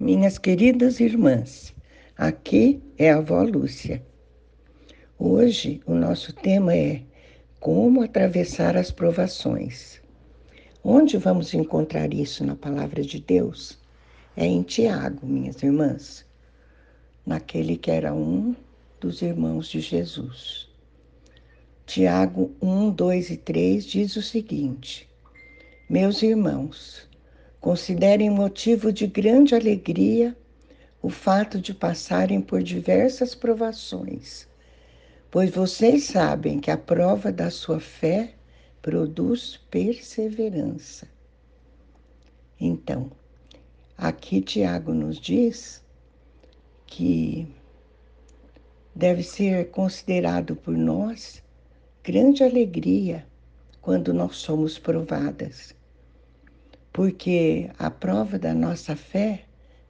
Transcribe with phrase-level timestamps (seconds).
[0.00, 1.74] Minhas queridas irmãs,
[2.16, 4.00] aqui é a avó Lúcia.
[5.18, 7.02] Hoje o nosso tema é
[7.58, 10.00] como atravessar as provações.
[10.84, 13.76] Onde vamos encontrar isso na palavra de Deus?
[14.36, 16.24] É em Tiago, minhas irmãs,
[17.26, 18.54] naquele que era um
[19.00, 20.68] dos irmãos de Jesus.
[21.86, 25.08] Tiago 1, 2 e 3 diz o seguinte:
[25.90, 27.07] Meus irmãos,
[27.60, 30.36] Considerem motivo de grande alegria
[31.02, 34.46] o fato de passarem por diversas provações,
[35.28, 38.34] pois vocês sabem que a prova da sua fé
[38.80, 41.08] produz perseverança.
[42.60, 43.10] Então,
[43.96, 45.82] aqui Tiago nos diz
[46.86, 47.52] que
[48.94, 51.42] deve ser considerado por nós
[52.04, 53.26] grande alegria
[53.80, 55.76] quando nós somos provadas
[56.92, 59.44] porque a prova da nossa fé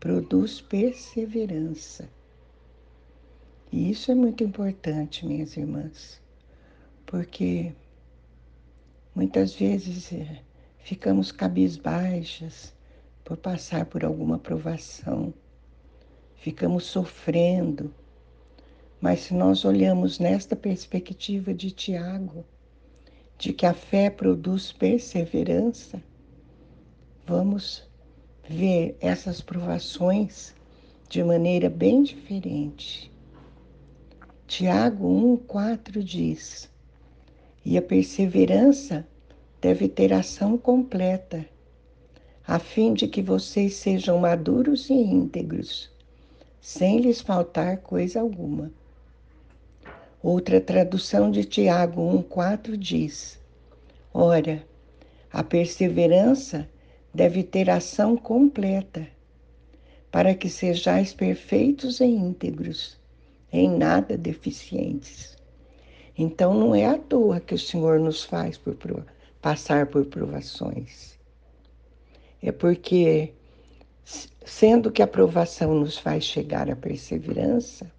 [0.00, 2.08] produz perseverança.
[3.72, 6.20] E isso é muito importante, minhas irmãs,
[7.06, 7.72] porque
[9.14, 10.42] muitas vezes eh,
[10.78, 12.74] ficamos cabisbaixas
[13.24, 15.32] por passar por alguma provação,
[16.36, 17.92] ficamos sofrendo.
[19.00, 22.44] Mas se nós olhamos nesta perspectiva de Tiago,
[23.38, 26.02] de que a fé produz perseverança,
[27.26, 27.82] vamos
[28.48, 30.54] ver essas provações
[31.08, 33.10] de maneira bem diferente.
[34.46, 35.08] Tiago
[35.48, 36.70] 1,4 diz:
[37.64, 39.06] E a perseverança
[39.60, 41.46] deve ter ação completa,
[42.46, 45.90] a fim de que vocês sejam maduros e íntegros,
[46.60, 48.70] sem lhes faltar coisa alguma.
[50.22, 53.38] Outra tradução de Tiago 1,4 diz:
[54.12, 54.62] Ora,
[55.32, 56.68] a perseverança
[57.14, 59.06] deve ter ação completa,
[60.10, 62.98] para que sejais perfeitos e íntegros,
[63.52, 65.36] em nada deficientes.
[66.18, 68.76] Então não é à toa que o Senhor nos faz por
[69.40, 71.16] passar por provações.
[72.42, 73.32] É porque,
[74.44, 77.90] sendo que a provação nos faz chegar à perseverança,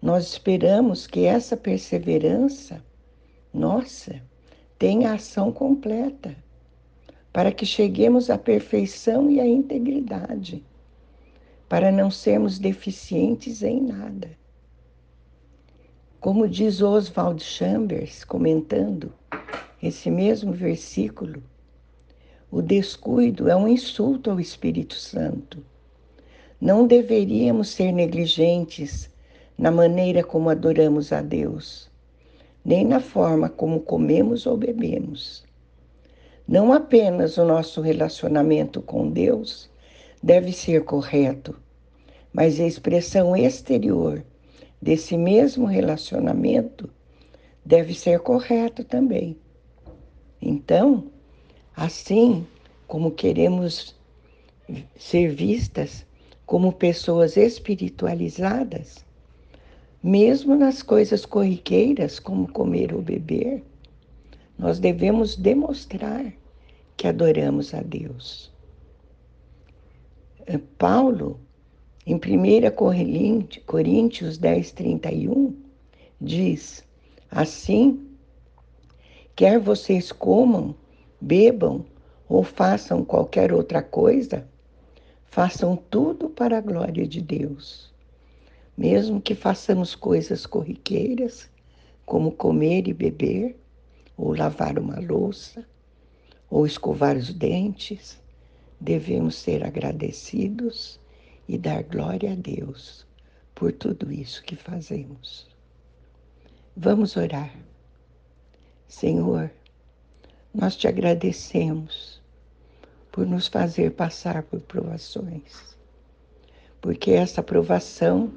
[0.00, 2.82] nós esperamos que essa perseverança,
[3.52, 4.22] nossa,
[4.78, 6.45] tenha ação completa
[7.36, 10.64] para que cheguemos à perfeição e à integridade,
[11.68, 14.30] para não sermos deficientes em nada.
[16.18, 19.12] Como diz Oswald Chambers, comentando
[19.82, 21.42] esse mesmo versículo,
[22.50, 25.62] o descuido é um insulto ao Espírito Santo.
[26.58, 29.10] Não deveríamos ser negligentes
[29.58, 31.90] na maneira como adoramos a Deus,
[32.64, 35.45] nem na forma como comemos ou bebemos.
[36.48, 39.68] Não apenas o nosso relacionamento com Deus
[40.22, 41.58] deve ser correto,
[42.32, 44.24] mas a expressão exterior
[44.80, 46.88] desse mesmo relacionamento
[47.64, 49.36] deve ser correto também.
[50.40, 51.10] Então,
[51.74, 52.46] assim
[52.86, 53.96] como queremos
[54.96, 56.06] ser vistas
[56.44, 59.04] como pessoas espiritualizadas,
[60.00, 63.64] mesmo nas coisas corriqueiras, como comer ou beber,
[64.58, 66.32] nós devemos demonstrar
[66.96, 68.50] que adoramos a Deus.
[70.46, 71.38] Eh, Paulo,
[72.06, 72.20] em 1
[73.66, 75.54] Coríntios 10, 31,
[76.20, 76.84] diz:
[77.30, 78.06] Assim,
[79.34, 80.74] quer vocês comam,
[81.20, 81.84] bebam
[82.28, 84.48] ou façam qualquer outra coisa,
[85.24, 87.92] façam tudo para a glória de Deus.
[88.76, 91.50] Mesmo que façamos coisas corriqueiras,
[92.04, 93.56] como comer e beber,
[94.16, 95.66] ou lavar uma louça,
[96.48, 98.20] ou escovar os dentes,
[98.80, 101.00] devemos ser agradecidos
[101.48, 103.06] e dar glória a Deus
[103.54, 105.46] por tudo isso que fazemos.
[106.76, 107.54] Vamos orar.
[108.88, 109.50] Senhor,
[110.54, 112.22] nós te agradecemos
[113.10, 115.76] por nos fazer passar por provações,
[116.80, 118.32] porque essa provação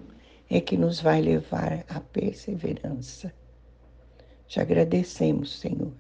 [0.50, 3.32] é que nos vai levar à perseverança
[4.50, 5.94] te agradecemos, Senhor,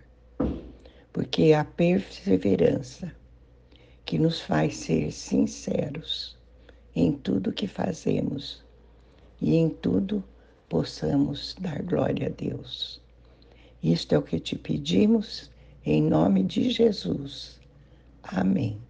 [1.14, 3.16] porque é a perseverança
[4.06, 6.36] que nos faz ser sinceros
[6.96, 8.66] em tudo que fazemos
[9.40, 10.24] e em tudo
[10.68, 13.00] possamos dar glória a Deus.
[13.84, 15.52] Isto é o que te pedimos,
[15.86, 17.60] em nome de Jesus.
[18.24, 18.89] Amém.